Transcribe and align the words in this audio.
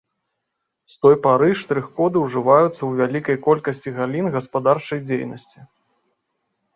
З 0.91 0.95
той 1.05 1.15
пары 1.25 1.49
штрых-коды 1.63 2.17
ўжываюцца 2.23 2.71
ў 2.85 2.89
вялікай 3.01 3.37
колькасці 3.47 3.89
галін 3.99 4.31
гаспадарчай 4.37 4.99
дзейнасці. 5.07 5.59